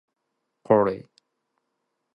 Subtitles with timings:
[0.65, 1.05] Corey.